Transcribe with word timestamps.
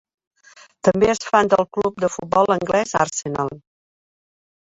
També 0.87 1.09
és 1.13 1.21
fan 1.33 1.51
del 1.55 1.67
club 1.77 1.99
de 2.05 2.09
futbol 2.15 2.55
anglès 2.57 2.95
Arsenal. 3.03 3.55